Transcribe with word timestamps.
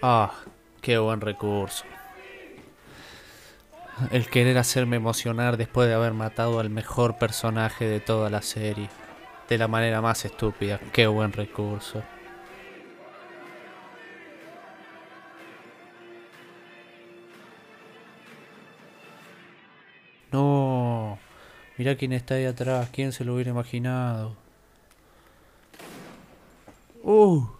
Ah, 0.00 0.32
qué 0.80 0.98
buen 0.98 1.20
recurso. 1.20 1.84
El 4.12 4.28
querer 4.28 4.58
hacerme 4.58 4.96
emocionar 4.96 5.56
después 5.56 5.88
de 5.88 5.94
haber 5.94 6.14
matado 6.14 6.60
al 6.60 6.70
mejor 6.70 7.18
personaje 7.18 7.86
de 7.86 8.00
toda 8.00 8.30
la 8.30 8.42
serie. 8.42 8.90
De 9.48 9.58
la 9.58 9.66
manera 9.68 10.00
más 10.00 10.24
estúpida. 10.24 10.78
Qué 10.92 11.06
buen 11.06 11.32
recurso. 11.32 12.04
No. 20.32 21.18
Mirá 21.76 21.96
quién 21.96 22.12
está 22.12 22.34
ahí 22.34 22.44
atrás. 22.46 22.90
¿Quién 22.92 23.12
se 23.12 23.24
lo 23.24 23.34
hubiera 23.34 23.50
imaginado? 23.50 24.36
Uh. 27.02 27.57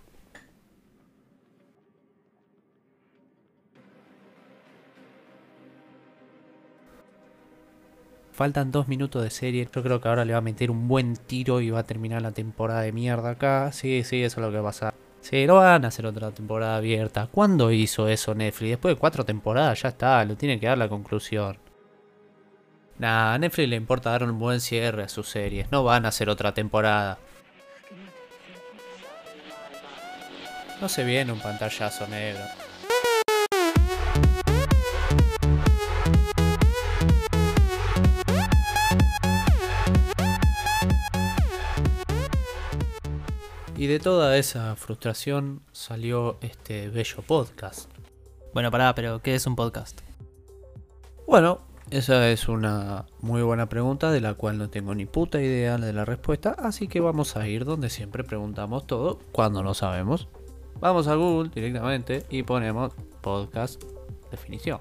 Faltan 8.39 8.71
dos 8.71 8.87
minutos 8.87 9.25
de 9.25 9.31
serie. 9.31 9.69
Yo 9.75 9.83
creo 9.83 10.01
que 10.01 10.07
ahora 10.07 10.25
le 10.25 10.33
va 10.33 10.39
a 10.39 10.43
meter 10.43 10.71
un 10.71 10.87
buen 10.87 11.17
tiro 11.17 11.61
y 11.61 11.71
va 11.71 11.81
a 11.81 11.83
terminar 11.83 12.23
la 12.23 12.31
temporada 12.31 12.83
de 12.83 12.93
mierda 12.93 13.31
acá. 13.31 13.73
Sí, 13.73 14.05
sí, 14.05 14.23
eso 14.23 14.39
es 14.39 14.47
lo 14.47 14.53
que 14.53 14.59
va 14.59 14.69
a 14.69 14.71
pasar. 14.71 14.95
Sí, 15.21 15.45
no 15.45 15.57
van 15.57 15.85
a 15.85 15.89
hacer 15.89 16.07
otra 16.07 16.31
temporada 16.31 16.77
abierta. 16.77 17.27
¿Cuándo 17.33 17.73
hizo 17.73 18.07
eso 18.07 18.37
Netflix? 18.37 18.71
Después 18.71 18.95
de 18.95 19.01
cuatro 19.01 19.25
temporadas 19.25 19.83
ya 19.83 19.89
está, 19.89 20.25
lo 20.25 20.37
tiene 20.37 20.61
que 20.61 20.69
dar 20.69 20.79
la 20.79 20.89
conclusión. 20.89 21.59
Nah, 22.99 23.35
a 23.35 23.39
Netflix 23.39 23.71
le 23.71 23.75
importa 23.75 24.11
dar 24.11 24.23
un 24.23 24.39
buen 24.39 24.61
cierre 24.61 25.03
a 25.03 25.09
sus 25.09 25.29
series. 25.29 25.73
No 25.73 25.83
van 25.83 26.05
a 26.05 26.11
hacer 26.11 26.31
otra 26.31 26.55
temporada. 26.55 27.19
No 30.81 30.89
se 30.89 31.03
viene 31.03 31.33
un 31.33 31.41
pantallazo 31.41 32.07
negro. 32.07 32.45
Y 43.79 43.87
de 43.87 44.01
toda 44.01 44.37
esa 44.37 44.75
frustración 44.75 45.63
salió 45.71 46.37
este 46.41 46.89
bello 46.89 47.23
podcast. 47.25 47.89
Bueno, 48.53 48.73
pará, 48.73 48.93
pero 48.97 49.23
¿qué 49.23 49.37
es 49.37 49.47
un 49.47 49.55
podcast? 49.55 50.01
Bueno, 51.29 51.61
esa 51.89 52.29
es 52.29 52.49
una 52.49 53.07
muy 53.21 53.41
buena 53.43 53.69
pregunta 53.69 54.11
de 54.11 54.21
la 54.21 54.35
cual 54.35 54.59
no 54.59 54.69
tengo 54.69 54.97
ni 54.97 55.07
puta 55.07 55.41
idea 55.41 55.79
de 55.79 55.93
la 55.93 56.05
respuesta, 56.05 56.57
así 56.59 56.89
que 56.89 56.99
vamos 56.99 57.37
a 57.37 57.47
ir 57.47 57.65
donde 57.65 57.89
siempre 57.89 58.25
preguntamos 58.25 58.85
todo 58.85 59.21
cuando 59.31 59.63
no 59.63 59.75
sabemos. 59.75 60.27
Vamos 60.81 61.07
a 61.07 61.15
Google 61.15 61.53
directamente 61.55 62.27
y 62.31 62.43
ponemos 62.43 62.95
podcast 63.21 63.81
definición. 64.33 64.81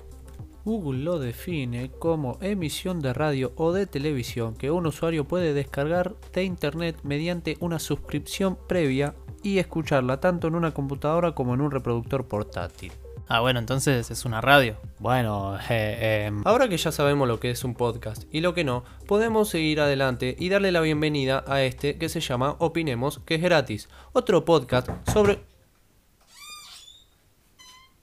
Google 0.68 1.00
lo 1.00 1.18
define 1.18 1.92
como 1.92 2.38
emisión 2.42 3.00
de 3.00 3.14
radio 3.14 3.54
o 3.56 3.72
de 3.72 3.88
televisión 3.88 4.54
que 4.54 4.70
un 4.70 4.86
usuario 4.86 5.26
puede 5.26 5.54
descargar 5.54 6.16
de 6.34 6.44
internet 6.44 6.98
mediante 7.04 7.56
una 7.62 7.80
suscripción 7.80 8.58
previa 8.68 9.16
y 9.44 9.60
escucharla 9.60 10.20
tanto 10.20 10.50
en 10.50 10.56
una 10.56 10.74
computadora 10.74 11.32
como 11.32 11.54
en 11.54 11.62
un 11.62 11.72
reproductor 11.72 12.28
portátil. 12.28 12.92
Ah, 13.30 13.40
bueno, 13.40 13.60
entonces 13.60 14.12
es 14.12 14.26
una 14.26 14.42
radio. 14.42 14.76
Bueno, 15.00 15.58
eh, 15.70 16.26
em, 16.26 16.42
Ahora 16.44 16.68
que 16.68 16.76
ya 16.76 16.92
sabemos 16.92 17.30
lo 17.30 17.40
que 17.40 17.52
es 17.52 17.64
un 17.64 17.74
podcast 17.74 18.24
y 18.30 18.42
lo 18.42 18.54
que 18.54 18.66
no, 18.66 18.84
podemos 19.08 19.48
seguir 19.48 19.80
adelante 19.80 20.36
y 20.38 20.50
darle 20.50 20.74
la 20.74 20.82
bienvenida 20.82 21.46
a 21.48 21.62
este 21.62 21.98
que 21.98 22.10
se 22.10 22.20
llama 22.20 22.58
Opinemos, 22.60 23.20
que 23.20 23.36
es 23.36 23.42
gratis. 23.42 23.88
Otro 24.12 24.44
podcast 24.44 24.90
sobre... 25.14 25.40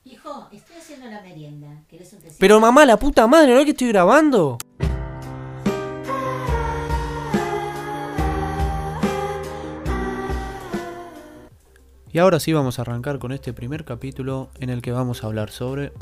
Hijo, 0.06 0.48
Pero 2.38 2.60
mamá, 2.60 2.84
la 2.86 2.98
puta 2.98 3.26
madre, 3.26 3.52
¿no 3.52 3.58
es 3.58 3.64
que 3.64 3.70
estoy 3.72 3.88
grabando? 3.88 4.58
Y 12.12 12.18
ahora 12.18 12.38
sí 12.38 12.52
vamos 12.52 12.78
a 12.78 12.82
arrancar 12.82 13.18
con 13.18 13.32
este 13.32 13.52
primer 13.52 13.84
capítulo 13.84 14.50
en 14.60 14.70
el 14.70 14.82
que 14.82 14.92
vamos 14.92 15.24
a 15.24 15.26
hablar 15.26 15.50
sobre 15.50 15.92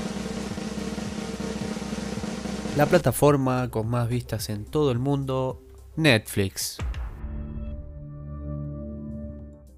la 2.77 2.85
plataforma 2.85 3.69
con 3.69 3.87
más 3.89 4.07
vistas 4.07 4.49
en 4.49 4.65
todo 4.65 4.91
el 4.91 4.99
mundo, 4.99 5.63
Netflix. 5.95 6.77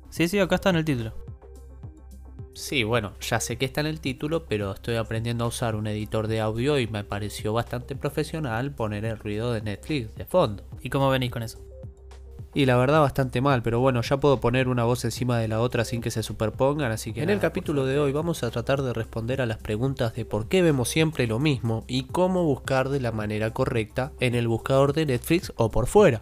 Sí, 0.10 0.28
sí, 0.28 0.40
acá 0.40 0.56
está 0.56 0.72
en 0.72 0.76
el 0.76 0.86
título. 0.86 1.25
Sí, 2.56 2.86
bueno, 2.86 3.12
ya 3.20 3.42
sé 3.42 3.58
que 3.58 3.66
está 3.66 3.82
en 3.82 3.88
el 3.88 4.00
título, 4.00 4.46
pero 4.46 4.72
estoy 4.72 4.96
aprendiendo 4.96 5.44
a 5.44 5.48
usar 5.48 5.76
un 5.76 5.88
editor 5.88 6.28
de 6.28 6.40
audio 6.40 6.80
y 6.80 6.88
me 6.88 7.04
pareció 7.04 7.52
bastante 7.52 7.98
profesional 7.98 8.74
poner 8.74 9.04
el 9.04 9.20
ruido 9.20 9.52
de 9.52 9.62
Netflix 9.62 10.16
de 10.16 10.24
fondo. 10.24 10.64
¿Y 10.82 10.90
cómo 10.90 11.10
venís 11.10 11.32
con 11.32 11.44
eso? 11.44 11.60
Y 12.54 12.66
la 12.66 12.78
verdad 12.78 13.02
bastante 13.02 13.42
mal, 13.42 13.62
pero 13.62 13.82
bueno, 13.82 14.02
ya 14.02 14.16
puedo 14.22 14.40
poner 14.40 14.70
una 14.70 14.86
voz 14.86 15.04
encima 15.04 15.38
de 15.38 15.50
la 15.50 15.60
otra 15.60 15.84
sin 15.84 16.00
que 16.00 16.12
se 16.12 16.24
superpongan, 16.24 16.94
así 16.94 17.12
que 17.12 17.22
en 17.22 17.30
el 17.30 17.42
capítulo 17.42 17.86
de 17.86 18.00
hoy 18.00 18.14
vamos 18.14 18.42
a 18.44 18.52
tratar 18.52 18.82
de 18.82 18.94
responder 18.94 19.42
a 19.42 19.46
las 19.46 19.58
preguntas 19.58 20.16
de 20.16 20.24
por 20.24 20.48
qué 20.48 20.62
vemos 20.62 20.88
siempre 20.88 21.28
lo 21.28 21.40
mismo 21.40 21.84
y 21.90 22.04
cómo 22.04 22.46
buscar 22.46 22.88
de 22.88 23.02
la 23.02 23.12
manera 23.12 23.52
correcta 23.52 24.14
en 24.22 24.34
el 24.34 24.48
buscador 24.48 24.94
de 24.94 25.06
Netflix 25.06 25.52
o 25.58 25.70
por 25.70 25.88
fuera. 25.88 26.22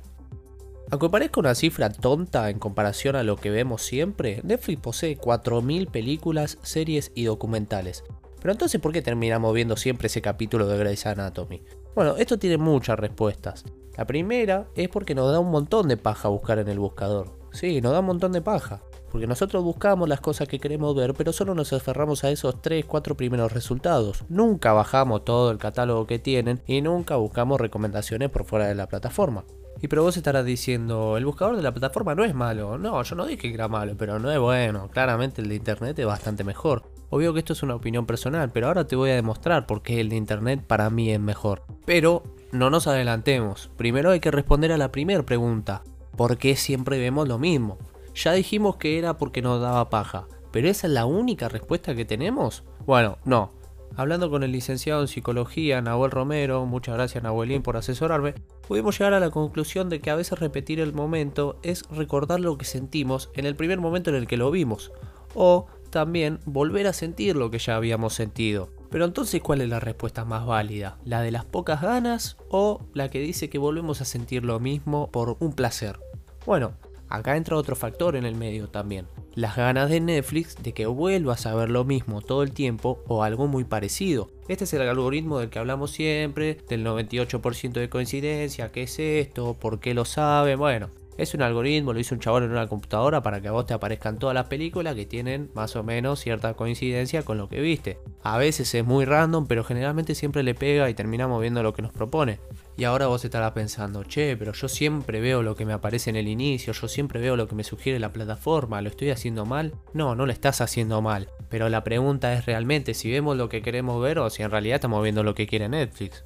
Aunque 0.93 1.09
parezca 1.09 1.39
una 1.39 1.55
cifra 1.55 1.89
tonta 1.89 2.51
en 2.51 2.59
comparación 2.59 3.15
a 3.15 3.23
lo 3.23 3.35
que 3.35 3.49
vemos 3.49 3.81
siempre, 3.81 4.41
Netflix 4.43 4.79
posee 4.79 5.17
4.000 5.17 5.89
películas, 5.89 6.59
series 6.61 7.11
y 7.15 7.23
documentales. 7.23 8.03
Pero 8.39 8.51
entonces, 8.51 8.79
¿por 8.79 8.93
qué 8.93 9.01
terminamos 9.01 9.55
viendo 9.55 9.75
siempre 9.75 10.05
ese 10.05 10.21
capítulo 10.21 10.67
de 10.67 10.77
Grey's 10.77 11.07
Anatomy? 11.07 11.63
Bueno, 11.95 12.15
esto 12.17 12.37
tiene 12.37 12.57
muchas 12.57 12.99
respuestas. 12.99 13.63
La 13.97 14.05
primera 14.05 14.67
es 14.75 14.87
porque 14.87 15.15
nos 15.15 15.31
da 15.31 15.39
un 15.39 15.49
montón 15.49 15.87
de 15.87 15.97
paja 15.97 16.29
buscar 16.29 16.59
en 16.59 16.67
el 16.67 16.77
buscador. 16.77 17.39
Sí, 17.53 17.81
nos 17.81 17.93
da 17.93 18.01
un 18.01 18.05
montón 18.05 18.31
de 18.31 18.43
paja. 18.43 18.83
Porque 19.09 19.25
nosotros 19.25 19.63
buscamos 19.63 20.07
las 20.07 20.21
cosas 20.21 20.47
que 20.47 20.59
queremos 20.59 20.95
ver, 20.95 21.15
pero 21.15 21.33
solo 21.33 21.55
nos 21.55 21.73
aferramos 21.73 22.23
a 22.23 22.29
esos 22.29 22.61
3, 22.61 22.85
4 22.85 23.17
primeros 23.17 23.51
resultados. 23.51 24.25
Nunca 24.29 24.73
bajamos 24.73 25.25
todo 25.25 25.49
el 25.49 25.57
catálogo 25.57 26.05
que 26.05 26.19
tienen 26.19 26.61
y 26.67 26.83
nunca 26.83 27.15
buscamos 27.15 27.59
recomendaciones 27.59 28.29
por 28.29 28.45
fuera 28.45 28.67
de 28.67 28.75
la 28.75 28.85
plataforma. 28.85 29.43
Y 29.81 29.88
pero 29.88 30.03
vos 30.03 30.16
estarás 30.16 30.45
diciendo, 30.45 31.17
el 31.17 31.25
buscador 31.25 31.56
de 31.56 31.61
la 31.61 31.73
plataforma 31.73 32.16
no 32.16 32.23
es 32.23 32.34
malo. 32.34 32.78
No, 32.78 33.03
yo 33.03 33.16
no 33.16 33.25
dije 33.25 33.50
que 33.50 33.53
era 33.53 33.67
malo, 33.67 33.95
pero 33.97 34.19
no 34.19 34.31
es 34.31 34.39
bueno. 34.39 34.89
Claramente 34.89 35.41
el 35.41 35.50
de 35.50 35.56
internet 35.56 36.00
es 36.00 36.06
bastante 36.06 36.44
mejor. 36.44 36.84
Obvio 37.09 37.34
que 37.34 37.39
esto 37.39 37.53
es 37.53 37.63
una 37.63 37.75
opinión 37.75 38.06
personal, 38.06 38.50
pero 38.51 38.67
ahora 38.67 38.88
te 38.88 38.95
voy 38.95 39.12
a 39.12 39.16
demostrar 39.16 39.67
por 39.67 39.83
qué 39.83 40.00
el 40.00 40.09
de 40.09 40.16
internet 40.16 40.63
para 40.66 40.89
mí 40.89 41.12
es 41.12 41.19
mejor. 41.19 41.63
Pero 41.85 42.23
no 42.51 42.69
nos 42.69 42.88
adelantemos. 42.88 43.69
Primero 43.78 44.12
hay 44.12 44.19
que 44.19 44.31
responder 44.31 44.72
a 44.72 44.78
la 44.78 44.91
primera 44.91 45.23
pregunta. 45.23 45.83
¿Por 46.16 46.38
qué 46.38 46.56
siempre 46.56 46.97
vemos 46.97 47.28
lo 47.28 47.38
mismo? 47.38 47.78
Ya 48.16 48.33
dijimos 48.33 48.78
que 48.78 48.97
era 48.97 49.17
porque 49.17 49.41
nos 49.41 49.62
daba 49.62 49.89
paja. 49.89 50.28
¿Pero 50.51 50.69
esa 50.69 50.88
es 50.88 50.94
la 50.94 51.06
única 51.06 51.50
respuesta 51.50 51.95
que 51.95 52.06
tenemos? 52.06 52.63
Bueno, 52.85 53.17
no. 53.25 53.51
Hablando 53.95 54.31
con 54.31 54.41
el 54.41 54.51
licenciado 54.51 55.01
en 55.01 55.07
psicología 55.07 55.79
Nahuel 55.81 56.09
Romero, 56.09 56.65
muchas 56.65 56.95
gracias 56.95 57.23
Nahuelín 57.23 57.61
por 57.61 57.77
asesorarme, 57.77 58.33
pudimos 58.67 58.97
llegar 58.97 59.13
a 59.13 59.19
la 59.19 59.29
conclusión 59.29 59.89
de 59.89 59.99
que 59.99 60.09
a 60.09 60.15
veces 60.15 60.39
repetir 60.39 60.79
el 60.79 60.93
momento 60.93 61.59
es 61.61 61.83
recordar 61.89 62.39
lo 62.39 62.57
que 62.57 62.65
sentimos 62.65 63.29
en 63.35 63.45
el 63.45 63.55
primer 63.55 63.79
momento 63.79 64.09
en 64.09 64.15
el 64.15 64.25
que 64.25 64.37
lo 64.37 64.49
vimos, 64.49 64.91
o 65.35 65.67
también 65.91 66.39
volver 66.45 66.87
a 66.87 66.93
sentir 66.93 67.35
lo 67.35 67.51
que 67.51 67.59
ya 67.59 67.75
habíamos 67.75 68.15
sentido. 68.15 68.69
Pero 68.89 69.05
entonces, 69.05 69.41
¿cuál 69.41 69.61
es 69.61 69.69
la 69.69 69.79
respuesta 69.79 70.25
más 70.25 70.45
válida? 70.45 70.97
¿La 71.05 71.21
de 71.21 71.31
las 71.31 71.45
pocas 71.45 71.81
ganas 71.81 72.37
o 72.49 72.81
la 72.93 73.09
que 73.09 73.19
dice 73.19 73.49
que 73.49 73.59
volvemos 73.59 74.01
a 74.01 74.05
sentir 74.05 74.43
lo 74.43 74.59
mismo 74.59 75.11
por 75.11 75.37
un 75.39 75.53
placer? 75.53 75.99
Bueno, 76.47 76.73
acá 77.09 77.37
entra 77.37 77.57
otro 77.57 77.75
factor 77.75 78.15
en 78.15 78.25
el 78.25 78.35
medio 78.35 78.67
también. 78.67 79.07
Las 79.35 79.55
ganas 79.55 79.89
de 79.89 79.99
Netflix 79.99 80.55
de 80.61 80.73
que 80.73 80.85
vuelvas 80.85 81.45
a 81.45 81.55
ver 81.55 81.69
lo 81.69 81.85
mismo 81.85 82.21
todo 82.21 82.44
el 82.44 82.51
tiempo 82.51 83.03
o 83.07 83.23
algo 83.23 83.47
muy 83.47 83.63
parecido. 83.63 84.29
Este 84.47 84.65
es 84.65 84.73
el 84.73 84.81
algoritmo 84.81 85.39
del 85.39 85.50
que 85.50 85.59
hablamos 85.59 85.91
siempre, 85.91 86.57
del 86.67 86.85
98% 86.85 87.71
de 87.73 87.89
coincidencia, 87.89 88.71
qué 88.71 88.83
es 88.83 89.00
esto, 89.00 89.55
por 89.59 89.79
qué 89.79 89.94
lo 89.94 90.05
sabe, 90.05 90.55
bueno. 90.55 90.89
Es 91.18 91.33
un 91.33 91.42
algoritmo, 91.42 91.94
lo 91.94 92.00
hizo 92.00 92.15
un 92.15 92.21
chabón 92.21 92.44
en 92.44 92.51
una 92.51 92.68
computadora 92.68 93.21
para 93.21 93.39
que 93.42 93.48
a 93.48 93.51
vos 93.51 93.65
te 93.65 93.74
aparezcan 93.74 94.18
todas 94.18 94.33
las 94.33 94.48
películas 94.48 94.95
que 94.95 95.06
tienen 95.06 95.51
más 95.54 95.75
o 95.75 95.83
menos 95.83 96.19
cierta 96.19 96.54
coincidencia 96.56 97.24
con 97.24 97.38
lo 97.38 97.50
que 97.50 97.62
viste. 97.62 98.00
A 98.24 98.38
veces 98.38 98.74
es 98.74 98.86
muy 98.86 99.06
random, 99.06 99.45
pero 99.48 99.63
generalmente 99.63 100.15
siempre 100.15 100.44
le 100.44 100.56
pega 100.56 100.89
y 100.89 100.94
terminamos 100.94 101.39
viendo 101.42 101.62
lo 101.62 101.74
que 101.74 101.81
nos 101.81 101.92
propone. 101.92 102.39
Y 102.75 102.86
ahora 102.86 103.07
vos 103.07 103.24
estarás 103.24 103.51
pensando, 103.51 104.04
che, 104.04 104.36
pero 104.36 104.54
yo 104.54 104.68
siempre 104.68 105.21
veo 105.21 105.44
lo 105.44 105.56
que 105.56 105.65
me 105.65 105.74
aparece 105.74 106.10
en 106.10 106.15
el 106.15 106.27
inicio, 106.27 106.74
yo 106.74 106.88
siempre 106.88 107.19
veo 107.19 107.36
lo 107.36 107.48
que 107.48 107.54
me 107.54 107.63
sugiere 107.63 108.00
la 108.00 108.12
plataforma, 108.12 108.81
¿lo 108.81 108.89
estoy 108.89 109.12
haciendo 109.12 109.45
mal? 109.45 109.75
No, 109.94 110.16
no 110.16 110.25
lo 110.25 110.31
estás 110.31 110.62
haciendo 110.62 111.01
mal. 111.01 111.30
Pero 111.50 111.69
la 111.69 111.83
pregunta 111.83 112.33
es 112.33 112.48
realmente 112.48 112.95
si 112.95 113.12
vemos 113.12 113.38
lo 113.38 113.50
que 113.50 113.62
queremos 113.62 114.01
ver 114.01 114.18
o 114.18 114.30
si 114.31 114.42
en 114.42 114.50
realidad 114.50 114.75
estamos 114.75 115.04
viendo 115.04 115.24
lo 115.24 115.36
que 115.36 115.45
quiere 115.45 115.69
Netflix. 115.69 116.25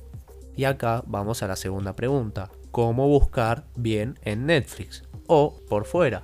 Y 0.55 0.63
acá 0.63 1.03
vamos 1.05 1.43
a 1.43 1.47
la 1.47 1.55
segunda 1.55 1.95
pregunta. 1.95 2.49
¿Cómo 2.77 3.07
buscar 3.07 3.63
bien 3.75 4.19
en 4.21 4.45
Netflix? 4.45 5.01
O 5.25 5.55
por 5.67 5.85
fuera. 5.85 6.21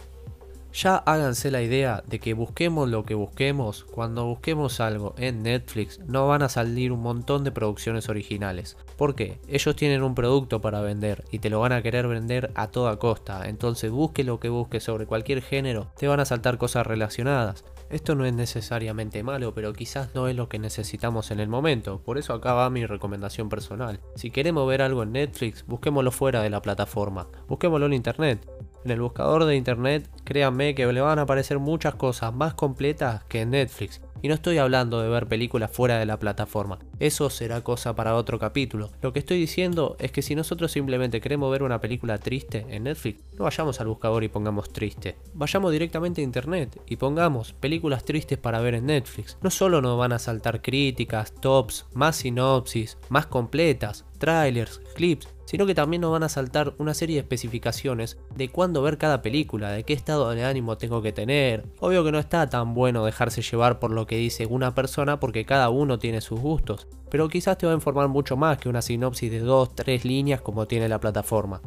Ya 0.71 0.97
háganse 0.97 1.50
la 1.50 1.63
idea 1.63 2.03
de 2.05 2.19
que 2.19 2.35
busquemos 2.35 2.88
lo 2.88 3.05
que 3.05 3.15
busquemos, 3.15 3.85
cuando 3.85 4.27
busquemos 4.27 4.79
algo 4.79 5.15
en 5.17 5.41
Netflix 5.41 5.97
no 6.05 6.27
van 6.27 6.44
a 6.44 6.50
salir 6.50 6.91
un 6.91 7.01
montón 7.01 7.44
de 7.44 7.51
producciones 7.51 8.07
originales. 8.07 8.77
¿Por 8.97 9.15
qué? 9.15 9.39
Ellos 9.47 9.75
tienen 9.75 10.03
un 10.03 10.13
producto 10.13 10.61
para 10.61 10.81
vender 10.81 11.23
y 11.31 11.39
te 11.39 11.50
lo 11.50 11.59
van 11.59 11.71
a 11.71 11.81
querer 11.81 12.07
vender 12.07 12.51
a 12.53 12.67
toda 12.67 12.99
costa. 12.99 13.49
Entonces 13.49 13.89
busque 13.89 14.23
lo 14.23 14.39
que 14.39 14.49
busque 14.49 14.79
sobre 14.79 15.07
cualquier 15.07 15.41
género, 15.41 15.88
te 15.97 16.07
van 16.07 16.19
a 16.19 16.25
saltar 16.25 16.59
cosas 16.59 16.85
relacionadas. 16.85 17.65
Esto 17.94 18.16
no 18.16 18.25
es 18.25 18.34
necesariamente 18.34 19.22
malo, 19.22 19.54
pero 19.54 19.72
quizás 19.72 20.16
no 20.16 20.28
es 20.28 20.36
lo 20.36 20.50
que 20.50 20.57
necesitamos 20.57 21.30
en 21.30 21.40
el 21.40 21.48
momento. 21.48 22.01
Por 22.01 22.18
eso 22.18 22.34
acá 22.34 22.54
va 22.54 22.72
mi 22.72 22.88
recomendación 22.88 23.50
personal. 23.50 24.00
Si 24.16 24.31
queremos 24.31 24.68
ver 24.68 24.81
algo 24.81 25.04
en 25.04 25.12
Netflix, 25.12 25.63
busquémoslo 25.68 26.10
fuera 26.10 26.42
de 26.42 26.50
la 26.50 26.63
plataforma. 26.63 27.28
Busquémoslo 27.48 27.86
en 27.86 27.94
internet. 27.94 28.50
En 28.84 28.90
el 28.90 29.00
buscador 29.00 29.45
de 29.45 29.56
internet, 29.56 30.10
créanme 30.24 30.74
que 30.74 30.92
le 30.92 31.01
van 31.01 31.19
a 31.19 31.22
aparecer 31.22 31.60
muchas 31.60 31.94
cosas 31.94 32.34
más 32.34 32.56
completas 32.56 33.25
que 33.25 33.42
en 33.42 33.51
Netflix. 33.51 34.01
Y 34.23 34.29
no 34.29 34.35
estoy 34.35 34.57
hablando 34.57 35.01
de 35.01 35.09
ver 35.09 35.27
películas 35.27 35.69
fuera 35.69 35.99
de 35.99 36.05
la 36.05 36.17
plataforma. 36.17 36.79
Eso 36.97 37.29
será 37.29 37.59
cosa 37.59 37.93
para 37.93 38.15
otro 38.15 38.39
capítulo. 38.39 38.89
Lo 39.01 39.11
que 39.11 39.19
estoy 39.19 39.37
diciendo 39.37 39.97
es 39.99 40.13
que 40.13 40.21
si 40.21 40.33
nosotros 40.33 40.71
simplemente 40.71 41.19
queremos 41.19 41.51
ver 41.51 41.61
una 41.61 41.81
película 41.81 42.17
triste 42.17 42.65
en 42.69 42.83
Netflix, 42.83 43.21
no 43.37 43.43
vayamos 43.43 43.81
al 43.81 43.87
buscador 43.87 44.23
y 44.23 44.29
pongamos 44.29 44.71
triste. 44.71 45.17
Vayamos 45.33 45.73
directamente 45.73 46.21
a 46.21 46.23
internet 46.23 46.81
y 46.87 46.95
pongamos 46.95 47.51
películas 47.51 48.05
tristes 48.05 48.37
para 48.37 48.61
ver 48.61 48.75
en 48.75 48.85
Netflix. 48.85 49.37
No 49.41 49.49
solo 49.49 49.81
nos 49.81 49.99
van 49.99 50.13
a 50.13 50.19
saltar 50.19 50.61
críticas, 50.61 51.33
tops, 51.33 51.85
más 51.93 52.15
sinopsis, 52.15 52.97
más 53.09 53.25
completas, 53.25 54.05
trailers, 54.23 54.79
clips, 54.95 55.27
sino 55.43 55.65
que 55.65 55.75
también 55.75 55.99
nos 55.99 56.13
van 56.13 56.23
a 56.23 56.29
saltar 56.29 56.75
una 56.77 56.93
serie 56.93 57.17
de 57.17 57.19
especificaciones 57.23 58.17
de 58.37 58.47
cuándo 58.47 58.81
ver 58.81 58.97
cada 58.97 59.21
película, 59.21 59.69
de 59.69 59.83
qué 59.83 59.91
estado 59.91 60.29
de 60.29 60.45
ánimo 60.45 60.77
tengo 60.77 61.01
que 61.01 61.11
tener. 61.11 61.65
Obvio 61.81 62.05
que 62.05 62.13
no 62.13 62.19
está 62.19 62.49
tan 62.49 62.73
bueno 62.73 63.03
dejarse 63.03 63.41
llevar 63.41 63.79
por 63.79 63.91
lo 63.91 64.07
que 64.07 64.15
dice 64.15 64.45
una 64.45 64.73
persona 64.73 65.19
porque 65.19 65.45
cada 65.45 65.69
uno 65.69 65.99
tiene 65.99 66.21
sus 66.21 66.39
gustos, 66.39 66.87
pero 67.09 67.27
quizás 67.27 67.57
te 67.57 67.65
va 67.65 67.73
a 67.73 67.75
informar 67.75 68.07
mucho 68.07 68.37
más 68.37 68.57
que 68.59 68.69
una 68.69 68.81
sinopsis 68.81 69.29
de 69.29 69.43
2-3 69.43 70.05
líneas 70.05 70.39
como 70.39 70.67
tiene 70.67 70.87
la 70.87 71.01
plataforma. 71.01 71.61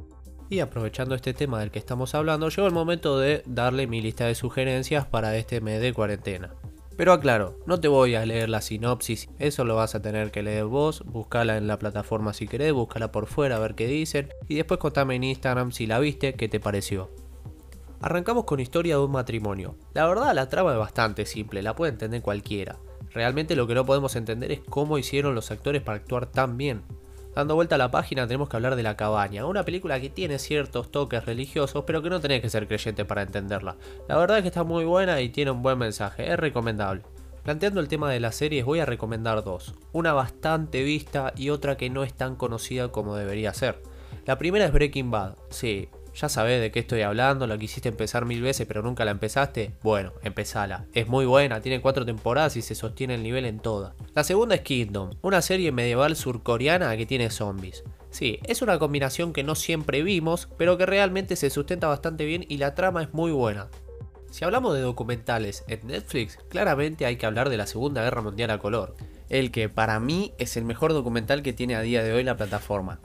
Y 0.49 0.61
aprovechando 0.61 1.15
este 1.15 1.35
tema 1.35 1.61
del 1.61 1.71
que 1.71 1.79
estamos 1.79 2.15
hablando, 2.15 2.49
llegó 2.49 2.67
el 2.67 2.73
momento 2.73 3.19
de 3.19 3.43
darle 3.45 3.87
mi 3.87 4.01
lista 4.01 4.25
de 4.25 4.35
sugerencias 4.35 5.05
para 5.05 5.37
este 5.37 5.61
mes 5.61 5.83
de 5.83 5.93
cuarentena. 5.93 6.55
Pero 6.97 7.13
aclaro, 7.13 7.59
no 7.67 7.79
te 7.79 7.89
voy 7.89 8.15
a 8.15 8.25
leer 8.25 8.49
la 8.49 8.63
sinopsis, 8.63 9.29
eso 9.39 9.65
lo 9.65 9.77
vas 9.77 9.95
a 9.95 10.01
tener 10.01 10.31
que 10.31 10.43
leer 10.43 10.65
vos, 10.65 11.05
buscala 11.05 11.59
en 11.59 11.67
la 11.67 11.79
plataforma 11.79 12.33
si 12.33 12.49
querés, 12.49 12.73
búscala 12.73 13.13
por 13.13 13.27
fuera 13.27 13.57
a 13.57 13.59
ver 13.59 13.75
qué 13.75 13.87
dicen 13.87 14.31
y 14.49 14.55
después 14.55 14.81
contame 14.81 15.17
en 15.17 15.25
Instagram 15.25 15.73
si 15.73 15.87
la 15.87 15.99
viste, 15.99 16.35
qué 16.35 16.49
te 16.49 16.59
pareció. 16.59 17.11
Arrancamos 18.01 18.45
con 18.45 18.61
historia 18.61 18.97
de 18.97 19.05
un 19.05 19.11
matrimonio. 19.11 19.77
La 19.93 20.07
verdad 20.07 20.35
la 20.35 20.49
trama 20.49 20.73
es 20.73 20.79
bastante 20.79 21.27
simple, 21.27 21.63
la 21.63 21.75
puede 21.75 21.93
entender 21.93 22.23
cualquiera. 22.23 22.79
Realmente 23.13 23.57
lo 23.57 23.67
que 23.67 23.75
no 23.75 23.85
podemos 23.87 24.17
entender 24.17 24.53
es 24.53 24.61
cómo 24.61 24.99
hicieron 24.99 25.35
los 25.35 25.51
actores 25.51 25.83
para 25.83 25.99
actuar 25.99 26.27
tan 26.27 26.57
bien. 26.57 26.83
Dando 27.37 27.55
vuelta 27.55 27.75
a 27.75 27.79
la 27.79 27.91
página 27.91 28.27
tenemos 28.27 28.49
que 28.49 28.57
hablar 28.57 28.77
de 28.77 28.83
La 28.83 28.97
Cabaña, 28.97 29.45
una 29.45 29.63
película 29.63 30.01
que 30.01 30.09
tiene 30.09 30.39
ciertos 30.39 30.91
toques 30.91 31.27
religiosos, 31.27 31.85
pero 31.87 32.01
que 32.01 32.09
no 32.09 32.19
tenés 32.19 32.41
que 32.41 32.49
ser 32.49 32.67
creyente 32.67 33.05
para 33.05 33.21
entenderla. 33.21 33.77
La 34.09 34.17
verdad 34.17 34.39
es 34.39 34.43
que 34.43 34.49
está 34.49 34.65
muy 34.65 34.87
buena 34.87 35.21
y 35.21 35.29
tiene 35.29 35.51
un 35.51 35.61
buen 35.61 35.77
mensaje, 35.77 36.33
es 36.33 36.39
recomendable. 36.39 37.03
Planteando 37.43 37.81
el 37.81 37.89
tema 37.89 38.11
de 38.11 38.21
las 38.21 38.37
series 38.37 38.65
voy 38.65 38.81
a 38.81 38.87
recomendar 38.87 39.45
dos, 39.45 39.75
una 39.93 40.15
bastante 40.15 40.83
vista 40.83 41.35
y 41.37 41.51
otra 41.51 41.77
que 41.77 41.91
no 41.91 42.05
es 42.05 42.15
tan 42.15 42.37
conocida 42.37 42.89
como 42.89 43.17
debería 43.17 43.53
ser. 43.53 43.83
La 44.25 44.39
primera 44.39 44.65
es 44.65 44.73
Breaking 44.73 45.11
Bad, 45.11 45.35
sí, 45.51 45.91
ya 46.17 46.29
sabés 46.29 46.61
de 46.61 46.71
qué 46.71 46.81
estoy 46.81 47.03
hablando, 47.03 47.47
la 47.47 47.59
quisiste 47.59 47.91
empezar 47.91 48.25
mil 48.25 48.43
veces 48.43 48.67
pero 48.67 48.83
nunca 48.83 49.05
la 49.05 49.11
empezaste. 49.11 49.73
Bueno, 49.83 50.13
empezala. 50.23 50.87
Es 50.93 51.09
muy 51.09 51.27
buena, 51.27 51.61
tiene 51.61 51.81
cuatro 51.81 52.07
temporadas 52.07 52.57
y 52.57 52.63
se 52.63 52.75
sostiene 52.75 53.15
el 53.15 53.23
nivel 53.23 53.45
en 53.45 53.61
todas. 53.61 53.95
La 54.15 54.25
segunda 54.25 54.55
es 54.55 54.63
Kingdom, 54.63 55.11
una 55.23 55.43
serie 55.43 55.73
medieval 55.73 56.17
surcoreana 56.17 56.97
que 56.97 57.07
tiene 57.07 57.31
zombies. 57.31 57.85
Sí, 58.11 58.41
es 58.45 58.63
una 58.63 58.79
combinación 58.79 59.35
que 59.35 59.45
no 59.45 59.55
siempre 59.55 60.03
vimos, 60.03 60.49
pero 60.57 60.79
que 60.79 60.87
realmente 60.87 61.37
se 61.37 61.51
sustenta 61.51 61.87
bastante 61.87 62.25
bien 62.25 62.47
y 62.49 62.57
la 62.57 62.75
trama 62.75 63.03
es 63.03 63.13
muy 63.13 63.31
buena. 63.31 63.69
Si 64.31 64.45
hablamos 64.45 64.75
de 64.75 64.81
documentales 64.81 65.65
en 65.69 65.87
Netflix, 65.87 66.39
claramente 66.49 67.07
hay 67.07 67.17
que 67.17 67.27
hablar 67.27 67.49
de 67.49 67.57
la 67.57 67.67
Segunda 67.67 68.03
Guerra 68.03 68.23
Mundial 68.23 68.51
a 68.51 68.59
color, 68.59 68.95
el 69.29 69.51
que 69.51 69.69
para 69.69 70.01
mí 70.01 70.33
es 70.39 70.57
el 70.57 70.65
mejor 70.65 70.93
documental 70.93 71.43
que 71.43 71.53
tiene 71.53 71.77
a 71.77 71.81
día 71.81 72.03
de 72.03 72.13
hoy 72.13 72.25
la 72.25 72.37
plataforma. 72.37 73.01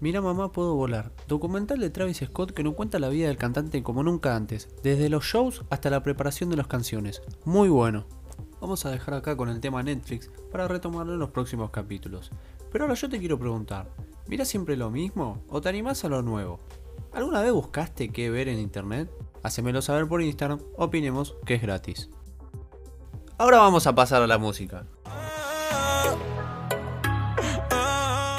Mira 0.00 0.22
mamá 0.22 0.50
puedo 0.50 0.74
volar, 0.76 1.12
documental 1.28 1.78
de 1.78 1.90
Travis 1.90 2.22
Scott 2.24 2.52
que 2.52 2.62
nos 2.62 2.72
cuenta 2.72 2.98
la 2.98 3.10
vida 3.10 3.28
del 3.28 3.36
cantante 3.36 3.82
como 3.82 4.02
nunca 4.02 4.34
antes, 4.34 4.70
desde 4.82 5.10
los 5.10 5.24
shows 5.24 5.62
hasta 5.68 5.90
la 5.90 6.02
preparación 6.02 6.48
de 6.48 6.56
las 6.56 6.66
canciones. 6.66 7.20
Muy 7.44 7.68
bueno. 7.68 8.06
Vamos 8.62 8.86
a 8.86 8.90
dejar 8.90 9.12
acá 9.12 9.36
con 9.36 9.50
el 9.50 9.60
tema 9.60 9.82
Netflix 9.82 10.30
para 10.50 10.68
retomarlo 10.68 11.12
en 11.12 11.18
los 11.18 11.30
próximos 11.30 11.70
capítulos. 11.70 12.30
Pero 12.72 12.84
ahora 12.84 12.94
yo 12.94 13.10
te 13.10 13.18
quiero 13.18 13.38
preguntar, 13.38 13.90
¿miras 14.26 14.48
siempre 14.48 14.74
lo 14.74 14.90
mismo 14.90 15.44
o 15.50 15.60
te 15.60 15.68
animás 15.68 16.02
a 16.06 16.08
lo 16.08 16.22
nuevo? 16.22 16.60
¿Alguna 17.12 17.42
vez 17.42 17.52
buscaste 17.52 18.08
qué 18.08 18.30
ver 18.30 18.48
en 18.48 18.58
internet? 18.58 19.10
Hacémelo 19.42 19.82
saber 19.82 20.08
por 20.08 20.22
Instagram, 20.22 20.60
opinemos 20.78 21.36
que 21.44 21.56
es 21.56 21.62
gratis. 21.62 22.08
Ahora 23.36 23.58
vamos 23.58 23.86
a 23.86 23.94
pasar 23.94 24.22
a 24.22 24.26
la 24.26 24.38
música. 24.38 24.86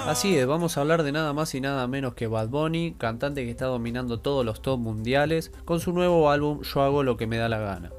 Así 0.08 0.36
es, 0.36 0.48
vamos 0.48 0.78
a 0.78 0.82
hablar 0.82 1.04
de 1.04 1.12
nada 1.12 1.32
más 1.32 1.54
y 1.54 1.62
nada 1.62 1.88
menos 1.88 2.16
que 2.16 2.28
Bad 2.28 2.50
Bunny, 2.50 2.96
cantante 2.98 3.46
que 3.46 3.52
está 3.52 3.68
dominando 3.68 4.20
todos 4.20 4.44
los 4.44 4.62
top 4.62 4.80
mundiales, 4.80 5.52
con 5.64 5.80
su 5.80 5.94
nuevo 5.94 6.32
álbum 6.32 6.62
Yo 6.64 6.82
hago 6.82 7.04
lo 7.04 7.18
que 7.18 7.28
me 7.28 7.38
da 7.38 7.48
la 7.48 7.60
gana. 7.60 7.92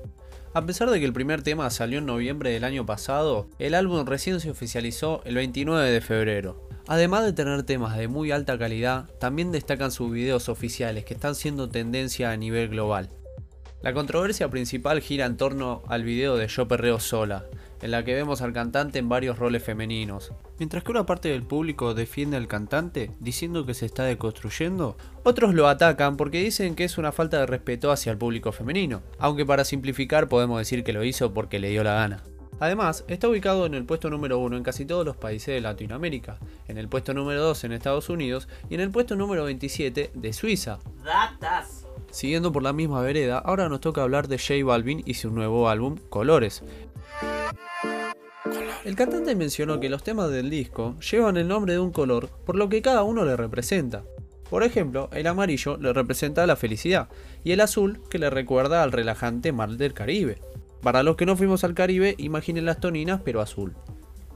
A 0.53 0.67
pesar 0.67 0.91
de 0.91 0.99
que 0.99 1.07
el 1.07 1.13
primer 1.13 1.43
tema 1.43 1.71
salió 1.71 2.01
en 2.01 2.07
noviembre 2.07 2.51
del 2.51 2.65
año 2.65 2.85
pasado, 2.85 3.49
el 3.59 3.75
álbum 3.75 4.05
recién 4.05 4.41
se 4.41 4.51
oficializó 4.51 5.23
el 5.25 5.37
29 5.37 5.91
de 5.91 6.01
febrero. 6.01 6.69
Además 6.89 7.25
de 7.25 7.33
tener 7.33 7.63
temas 7.63 7.97
de 7.97 8.09
muy 8.09 8.33
alta 8.33 8.59
calidad, 8.59 9.09
también 9.19 9.53
destacan 9.53 9.93
sus 9.93 10.11
videos 10.11 10.49
oficiales 10.49 11.05
que 11.05 11.15
están 11.15 11.37
siendo 11.37 11.69
tendencia 11.69 12.33
a 12.33 12.37
nivel 12.37 12.69
global. 12.69 13.09
La 13.81 13.95
controversia 13.95 14.49
principal 14.49 15.01
gira 15.01 15.27
en 15.27 15.37
torno 15.37 15.83
al 15.89 16.05
video 16.05 16.37
de 16.37 16.49
Yo 16.49 16.69
Perreo 16.69 17.01
Sola, 17.01 17.47
en 17.83 17.91
la 17.91 18.05
que 18.05 18.15
vemos 18.15 18.41
al 18.41 18.53
cantante 18.53 18.99
en 18.99 19.09
varios 19.09 19.39
roles 19.39 19.63
femeninos. 19.63 20.33
Mientras 20.59 20.83
que 20.85 20.93
una 20.93 21.05
parte 21.05 21.29
del 21.29 21.43
público 21.43 21.95
defiende 21.95 22.37
al 22.37 22.49
cantante 22.49 23.11
diciendo 23.21 23.67
que 23.67 23.75
se 23.75 23.87
está 23.87 24.05
deconstruyendo, 24.05 24.97
otros 25.25 25.55
lo 25.55 25.69
atacan 25.69 26.17
porque 26.17 26.43
dicen 26.43 26.75
que 26.75 26.85
es 26.85 26.97
una 26.97 27.13
falta 27.13 27.41
de 27.41 27.47
respeto 27.47 27.91
hacia 27.91 28.13
el 28.13 28.19
público 28.19 28.53
femenino, 28.53 29.03
aunque 29.19 29.45
para 29.45 29.65
simplificar 29.65 30.29
podemos 30.29 30.59
decir 30.59 30.85
que 30.85 30.93
lo 30.93 31.05
hizo 31.05 31.35
porque 31.35 31.59
le 31.59 31.71
dio 31.71 31.85
la 31.85 31.95
gana. 31.95 32.23
Además, 32.61 33.05
está 33.09 33.29
ubicado 33.29 33.67
en 33.67 33.75
el 33.75 33.85
puesto 33.85 34.09
número 34.09 34.39
1 34.39 34.57
en 34.57 34.63
casi 34.63 34.85
todos 34.85 35.05
los 35.05 35.17
países 35.17 35.53
de 35.53 35.61
Latinoamérica, 35.61 36.39
en 36.69 36.79
el 36.79 36.89
puesto 36.89 37.13
número 37.13 37.43
2 37.43 37.65
en 37.65 37.73
Estados 37.73 38.09
Unidos 38.09 38.47
y 38.71 38.75
en 38.77 38.81
el 38.81 38.93
puesto 38.93 39.17
número 39.17 39.43
27 39.43 40.13
de 40.15 40.33
Suiza. 40.33 40.79
Siguiendo 42.13 42.53
por 42.53 42.63
la 42.63 42.73
misma 42.73 43.01
vereda, 43.01 43.39
ahora 43.39 43.69
nos 43.69 43.81
toca 43.81 44.03
hablar 44.03 44.29
de 44.29 44.39
J 44.39 44.65
Balvin 44.65 45.03
y 45.05 45.15
su 45.15 45.31
nuevo 45.31 45.69
álbum 45.69 45.97
Colores, 46.09 46.63
el 48.85 48.97
cantante 48.97 49.35
mencionó 49.37 49.79
que 49.79 49.89
los 49.89 50.03
temas 50.03 50.31
del 50.31 50.51
disco 50.51 50.97
llevan 50.99 51.37
el 51.37 51.49
nombre 51.49 51.75
de 51.75 51.79
un 51.79 51.93
color, 51.93 52.29
por 52.45 52.57
lo 52.57 52.69
que 52.69 52.83
cada 52.83 53.05
uno 53.05 53.25
le 53.25 53.37
representa. 53.37 54.03
Por 54.51 54.65
ejemplo, 54.65 55.09
el 55.13 55.27
amarillo 55.27 55.77
le 55.77 55.93
representa 55.93 56.47
la 56.47 56.57
felicidad 56.57 57.09
y 57.45 57.53
el 57.53 57.61
azul 57.61 58.01
que 58.11 58.19
le 58.19 58.29
recuerda 58.29 58.83
al 58.83 58.93
relajante 58.93 59.53
mar 59.53 59.71
del 59.71 59.95
Caribe. 59.95 60.39
Para 60.83 61.03
los 61.03 61.17
que 61.17 61.27
no 61.27 61.37
fuimos 61.37 61.65
al 61.65 61.75
Caribe, 61.75 62.17
imaginen 62.19 62.67
las 62.67 62.81
toninas 62.81 63.21
pero 63.25 63.41
azul. 63.41 63.75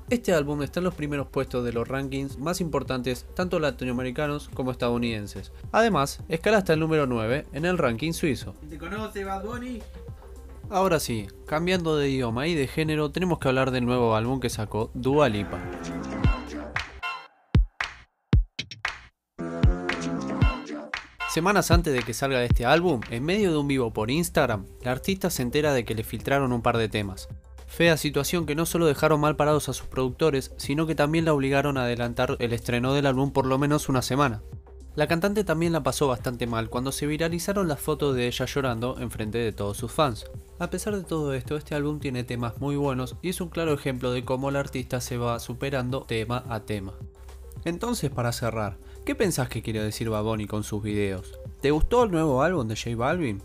Este 0.09 0.33
álbum 0.33 0.63
está 0.63 0.79
en 0.79 0.85
los 0.85 0.95
primeros 0.95 1.27
puestos 1.27 1.65
de 1.65 1.73
los 1.73 1.89
rankings 1.89 2.39
más 2.39 2.61
importantes 2.61 3.27
tanto 3.35 3.59
latinoamericanos 3.59 4.49
como 4.55 4.71
estadounidenses. 4.71 5.51
Además, 5.73 6.21
escala 6.29 6.59
hasta 6.59 6.75
el 6.75 6.81
número 6.81 7.07
9 7.07 7.47
en 7.53 7.65
el 7.65 7.77
ranking 7.77 8.13
suizo. 8.13 8.55
¿Te 8.71 8.79
conoce 8.79 9.25
Bad 9.25 9.45
Bunny? 9.45 9.83
Ahora 10.69 10.99
sí, 10.99 11.29
cambiando 11.47 11.97
de 11.97 12.11
idioma 12.11 12.49
y 12.49 12.55
de 12.55 12.67
género, 12.67 13.13
tenemos 13.13 13.39
que 13.39 13.47
hablar 13.47 13.71
del 13.71 13.87
nuevo 13.87 14.17
álbum 14.17 14.41
que 14.41 14.51
sacó 14.51 14.91
Dua 14.95 15.29
Lipa. 15.29 15.61
Semanas 21.31 21.71
antes 21.71 21.93
de 21.93 22.03
que 22.03 22.15
salga 22.15 22.43
este 22.43 22.67
álbum, 22.67 23.01
en 23.11 23.25
medio 23.25 23.53
de 23.53 23.59
un 23.59 23.69
vivo 23.69 23.93
por 23.93 24.11
Instagram, 24.11 24.67
la 24.83 24.91
artista 24.91 25.31
se 25.31 25.43
entera 25.43 25.73
de 25.73 25.85
que 25.85 25.95
le 25.95 26.03
filtraron 26.03 26.53
un 26.53 26.63
par 26.63 26.79
de 26.79 26.89
temas. 26.89 27.29
Fea 27.69 27.97
situación 27.97 28.45
que 28.45 28.55
no 28.57 28.67
solo 28.67 28.87
dejaron 28.87 29.21
mal 29.21 29.37
parados 29.37 29.69
a 29.69 29.73
sus 29.73 29.87
productores, 29.87 30.53
sino 30.57 30.87
que 30.87 30.95
también 30.97 31.27
la 31.27 31.35
obligaron 31.35 31.79
a 31.79 31.85
adelantar 31.85 32.37
el 32.41 32.53
estreno 32.53 32.93
del 32.93 33.07
álbum 33.07 33.33
por 33.33 33.47
lo 33.47 33.59
menos 33.59 33.89
una 33.89 34.03
semana. 34.03 34.43
La 34.97 35.07
cantante 35.07 35.45
también 35.45 35.75
la 35.75 35.83
pasó 35.83 36.09
bastante 36.09 36.47
mal 36.47 36.71
cuando 36.71 36.91
se 36.91 37.07
viralizaron 37.07 37.69
las 37.69 37.81
fotos 37.81 38.17
de 38.17 38.27
ella 38.27 38.47
llorando 38.47 38.99
en 38.99 39.11
frente 39.11 39.37
de 39.37 39.53
todos 39.53 39.77
sus 39.77 39.93
fans. 39.93 40.25
A 40.59 40.71
pesar 40.71 40.97
de 40.97 41.05
todo 41.05 41.35
esto, 41.35 41.59
este 41.59 41.75
álbum 41.75 42.01
tiene 42.01 42.25
temas 42.25 42.59
muy 42.63 42.77
buenos 42.77 43.15
y 43.21 43.29
es 43.29 43.43
un 43.43 43.51
claro 43.51 43.75
ejemplo 43.75 44.11
de 44.11 44.25
cómo 44.25 44.51
la 44.51 44.61
artista 44.61 45.03
se 45.03 45.19
va 45.19 45.39
superando 45.39 46.05
tema 46.05 46.45
a 46.49 46.61
tema. 46.61 46.95
Entonces, 47.67 48.11
para 48.11 48.33
cerrar, 48.33 48.79
¿qué 49.05 49.15
pensás 49.15 49.51
que 49.51 49.61
quiere 49.61 49.83
decir 49.83 50.09
Baboni 50.09 50.47
con 50.47 50.65
sus 50.65 50.83
videos? 50.83 51.41
¿Te 51.61 51.73
gustó 51.73 52.05
el 52.05 52.11
nuevo 52.11 52.43
álbum 52.43 52.67
de 52.67 52.77
J 52.77 52.97
Balvin? 52.97 53.43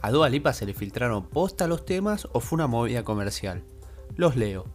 ¿A 0.00 0.12
Dua 0.12 0.28
Lipa 0.28 0.52
se 0.52 0.64
le 0.64 0.74
filtraron 0.74 1.28
posta 1.28 1.66
los 1.66 1.84
temas 1.84 2.28
o 2.32 2.38
fue 2.38 2.54
una 2.54 2.68
movida 2.68 3.02
comercial? 3.02 3.64
Los 4.14 4.36
leo. 4.36 4.66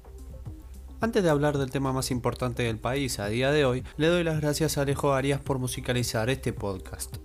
Antes 1.01 1.23
de 1.23 1.29
hablar 1.29 1.57
del 1.57 1.71
tema 1.71 1.93
más 1.93 2.11
importante 2.11 2.63
del 2.63 2.77
país 2.77 3.19
a 3.19 3.27
día 3.27 3.51
de 3.51 3.63
hoy, 3.63 3.85
le 3.95 4.07
doy 4.07 4.25
las 4.25 4.41
gracias 4.41 4.77
a 4.77 4.81
Alejo 4.81 5.13
Arias 5.13 5.39
por 5.39 5.57
musicalizar 5.57 6.29
este 6.29 6.51
podcast. 6.51 7.15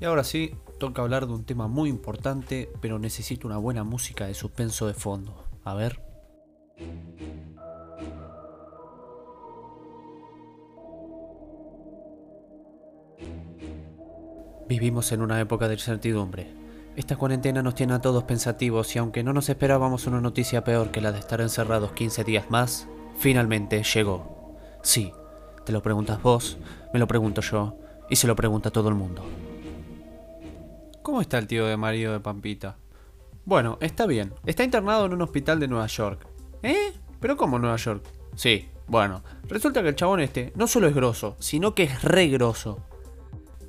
Y 0.00 0.06
ahora 0.06 0.24
sí, 0.24 0.54
toca 0.78 1.02
hablar 1.02 1.26
de 1.26 1.34
un 1.34 1.44
tema 1.44 1.68
muy 1.68 1.90
importante, 1.90 2.70
pero 2.80 2.98
necesito 2.98 3.46
una 3.46 3.58
buena 3.58 3.84
música 3.84 4.26
de 4.26 4.32
suspenso 4.32 4.86
de 4.86 4.94
fondo. 4.94 5.44
A 5.64 5.74
ver. 5.74 6.00
Vivimos 14.66 15.12
en 15.12 15.20
una 15.20 15.38
época 15.38 15.68
de 15.68 15.74
incertidumbre. 15.74 16.61
Esta 16.94 17.16
cuarentena 17.16 17.62
nos 17.62 17.74
tiene 17.74 17.94
a 17.94 18.00
todos 18.00 18.24
pensativos 18.24 18.94
y 18.94 18.98
aunque 18.98 19.22
no 19.22 19.32
nos 19.32 19.48
esperábamos 19.48 20.06
una 20.06 20.20
noticia 20.20 20.62
peor 20.62 20.90
que 20.90 21.00
la 21.00 21.10
de 21.10 21.20
estar 21.20 21.40
encerrados 21.40 21.92
15 21.92 22.22
días 22.22 22.50
más, 22.50 22.86
finalmente 23.18 23.82
llegó. 23.82 24.58
Sí, 24.82 25.10
te 25.64 25.72
lo 25.72 25.82
preguntas 25.82 26.20
vos, 26.22 26.58
me 26.92 27.00
lo 27.00 27.08
pregunto 27.08 27.40
yo 27.40 27.78
y 28.10 28.16
se 28.16 28.26
lo 28.26 28.36
pregunta 28.36 28.70
todo 28.70 28.90
el 28.90 28.94
mundo. 28.94 29.24
¿Cómo 31.02 31.22
está 31.22 31.38
el 31.38 31.46
tío 31.46 31.64
de 31.66 31.78
marido 31.78 32.12
de 32.12 32.20
Pampita? 32.20 32.76
Bueno, 33.46 33.78
está 33.80 34.04
bien. 34.06 34.34
Está 34.44 34.62
internado 34.62 35.06
en 35.06 35.14
un 35.14 35.22
hospital 35.22 35.60
de 35.60 35.68
Nueva 35.68 35.86
York. 35.86 36.26
¿Eh? 36.62 36.92
¿Pero 37.20 37.38
cómo 37.38 37.58
Nueva 37.58 37.76
York? 37.76 38.04
Sí, 38.36 38.68
bueno. 38.86 39.22
Resulta 39.48 39.82
que 39.82 39.88
el 39.88 39.96
chabón 39.96 40.20
este 40.20 40.52
no 40.56 40.66
solo 40.66 40.88
es 40.88 40.94
grosso, 40.94 41.36
sino 41.38 41.74
que 41.74 41.84
es 41.84 42.02
re 42.02 42.28
grosso. 42.28 42.80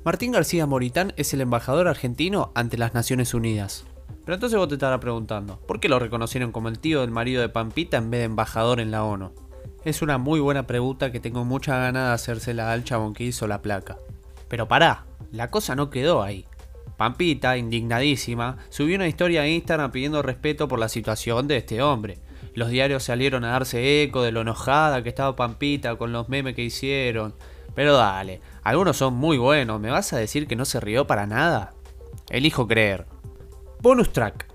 Martín 0.04 0.32
García 0.32 0.66
Moritán 0.66 1.14
es 1.16 1.32
el 1.32 1.40
embajador 1.40 1.88
argentino 1.88 2.52
ante 2.54 2.76
las 2.76 2.92
Naciones 2.92 3.32
Unidas. 3.32 3.86
Pero 4.22 4.34
entonces 4.34 4.58
vos 4.58 4.68
te 4.68 4.74
estarás 4.74 5.00
preguntando, 5.00 5.58
¿por 5.60 5.80
qué 5.80 5.88
lo 5.88 5.98
reconocieron 5.98 6.52
como 6.52 6.68
el 6.68 6.78
tío 6.78 7.00
del 7.00 7.10
marido 7.10 7.40
de 7.40 7.48
Pampita 7.48 7.96
en 7.96 8.10
vez 8.10 8.20
de 8.20 8.26
embajador 8.26 8.80
en 8.80 8.90
la 8.90 9.02
ONU? 9.02 9.32
Es 9.82 10.02
una 10.02 10.18
muy 10.18 10.40
buena 10.40 10.66
pregunta 10.66 11.10
que 11.10 11.20
tengo 11.20 11.46
mucha 11.46 11.78
ganas 11.78 12.08
de 12.08 12.14
hacérsela 12.14 12.70
al 12.70 12.84
chabón 12.84 13.14
que 13.14 13.24
hizo 13.24 13.46
la 13.46 13.62
placa. 13.62 13.96
Pero 14.46 14.68
pará, 14.68 15.06
la 15.32 15.50
cosa 15.50 15.74
no 15.74 15.88
quedó 15.88 16.22
ahí. 16.22 16.44
Pampita, 16.98 17.56
indignadísima, 17.56 18.58
subió 18.68 18.96
una 18.96 19.08
historia 19.08 19.40
a 19.40 19.48
Instagram 19.48 19.90
pidiendo 19.90 20.20
respeto 20.20 20.68
por 20.68 20.78
la 20.78 20.90
situación 20.90 21.48
de 21.48 21.56
este 21.56 21.80
hombre. 21.80 22.18
Los 22.52 22.68
diarios 22.68 23.04
salieron 23.04 23.42
a 23.44 23.52
darse 23.52 24.02
eco 24.02 24.22
de 24.22 24.32
lo 24.32 24.42
enojada 24.42 25.02
que 25.02 25.08
estaba 25.08 25.34
Pampita 25.34 25.96
con 25.96 26.12
los 26.12 26.28
memes 26.28 26.54
que 26.54 26.62
hicieron. 26.62 27.34
Pero 27.74 27.96
dale, 27.96 28.40
algunos 28.62 28.96
son 28.96 29.14
muy 29.14 29.36
buenos, 29.36 29.80
¿me 29.80 29.90
vas 29.90 30.12
a 30.12 30.18
decir 30.18 30.46
que 30.46 30.56
no 30.56 30.64
se 30.64 30.80
rió 30.80 31.06
para 31.06 31.26
nada? 31.26 31.74
Elijo 32.30 32.66
creer. 32.66 33.06
Bonus 33.80 34.12
track. 34.12 34.46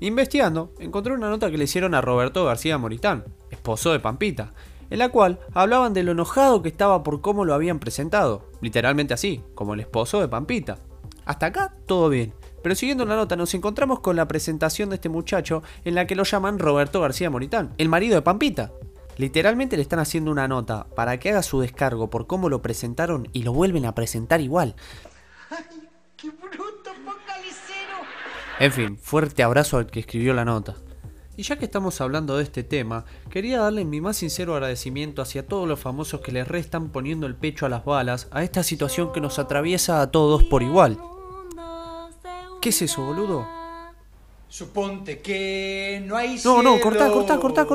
Investigando, 0.00 0.72
encontré 0.78 1.14
una 1.14 1.30
nota 1.30 1.50
que 1.50 1.56
le 1.56 1.64
hicieron 1.64 1.94
a 1.94 2.02
Roberto 2.02 2.44
García 2.44 2.76
Moritán, 2.76 3.24
esposo 3.50 3.92
de 3.92 4.00
Pampita, 4.00 4.52
en 4.90 4.98
la 4.98 5.08
cual 5.08 5.40
hablaban 5.54 5.94
de 5.94 6.02
lo 6.02 6.12
enojado 6.12 6.62
que 6.62 6.68
estaba 6.68 7.02
por 7.02 7.20
cómo 7.20 7.44
lo 7.44 7.54
habían 7.54 7.78
presentado, 7.78 8.50
literalmente 8.60 9.14
así, 9.14 9.42
como 9.54 9.74
el 9.74 9.80
esposo 9.80 10.20
de 10.20 10.28
Pampita. 10.28 10.78
Hasta 11.24 11.46
acá 11.46 11.72
todo 11.86 12.08
bien. 12.08 12.34
Pero 12.62 12.74
siguiendo 12.74 13.04
la 13.04 13.16
nota 13.16 13.36
nos 13.36 13.54
encontramos 13.54 14.00
con 14.00 14.16
la 14.16 14.28
presentación 14.28 14.90
de 14.90 14.96
este 14.96 15.08
muchacho 15.08 15.62
en 15.84 15.94
la 15.94 16.06
que 16.06 16.14
lo 16.14 16.24
llaman 16.24 16.58
Roberto 16.58 17.00
García 17.00 17.30
Moritán, 17.30 17.74
el 17.78 17.88
marido 17.88 18.16
de 18.16 18.22
Pampita. 18.22 18.72
Literalmente 19.16 19.76
le 19.76 19.82
están 19.82 19.98
haciendo 19.98 20.30
una 20.30 20.46
nota 20.46 20.86
para 20.94 21.18
que 21.18 21.30
haga 21.30 21.42
su 21.42 21.60
descargo 21.60 22.10
por 22.10 22.26
cómo 22.26 22.48
lo 22.48 22.60
presentaron 22.60 23.28
y 23.32 23.42
lo 23.42 23.52
vuelven 23.52 23.86
a 23.86 23.94
presentar 23.94 24.40
igual. 24.40 24.74
¡Ay, 25.50 25.64
qué 26.16 26.30
bruto, 26.30 26.90
En 28.58 28.72
fin, 28.72 28.98
fuerte 28.98 29.42
abrazo 29.42 29.78
al 29.78 29.86
que 29.86 30.00
escribió 30.00 30.34
la 30.34 30.44
nota. 30.44 30.74
Y 31.38 31.42
ya 31.42 31.56
que 31.56 31.66
estamos 31.66 32.00
hablando 32.00 32.36
de 32.36 32.42
este 32.42 32.62
tema, 32.62 33.04
quería 33.30 33.60
darle 33.60 33.84
mi 33.84 34.00
más 34.00 34.16
sincero 34.16 34.54
agradecimiento 34.54 35.20
hacia 35.20 35.46
todos 35.46 35.68
los 35.68 35.78
famosos 35.78 36.20
que 36.22 36.32
le 36.32 36.44
restan 36.44 36.88
poniendo 36.88 37.26
el 37.26 37.34
pecho 37.34 37.66
a 37.66 37.68
las 37.68 37.84
balas 37.84 38.28
a 38.30 38.42
esta 38.42 38.62
situación 38.62 39.12
que 39.12 39.20
nos 39.20 39.38
atraviesa 39.38 40.00
a 40.00 40.10
todos 40.10 40.44
por 40.44 40.62
igual. 40.62 40.98
¿Qué 42.62 42.70
es 42.70 42.82
eso, 42.82 43.04
boludo? 43.04 43.46
Suponte 44.48 45.20
que 45.20 46.02
no 46.06 46.16
hay 46.16 46.40
No, 46.44 46.62
no, 46.62 46.80
cortá, 46.80 47.10
cortá, 47.10 47.38
cortá, 47.38 47.64